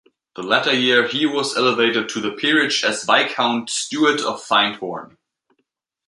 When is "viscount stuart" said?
3.03-4.19